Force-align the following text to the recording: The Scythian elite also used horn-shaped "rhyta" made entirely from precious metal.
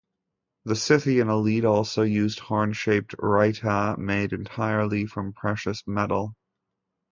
The 0.65 0.75
Scythian 0.75 1.29
elite 1.29 1.63
also 1.63 2.01
used 2.01 2.39
horn-shaped 2.39 3.13
"rhyta" 3.19 3.99
made 3.99 4.33
entirely 4.33 5.05
from 5.05 5.31
precious 5.31 5.83
metal. 5.85 6.33